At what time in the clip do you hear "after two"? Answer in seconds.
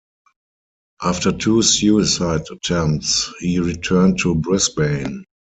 1.03-1.61